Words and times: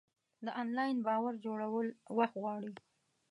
د 0.45 0.47
انلاین 0.61 0.97
باور 1.07 1.33
جوړول 1.45 1.87
وخت 2.17 2.35
غواړي. 2.41 2.71